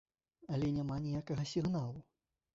[0.57, 2.05] Але няма ніякага сігналу.